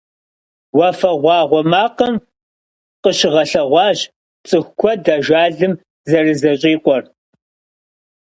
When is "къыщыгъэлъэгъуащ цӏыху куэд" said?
3.01-5.05